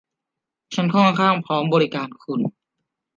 [0.75, 2.41] ฉันค่อนข้างพร้อมบริการคุณ